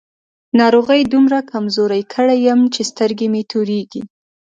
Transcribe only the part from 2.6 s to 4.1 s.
چې سترګې مې تورېږي.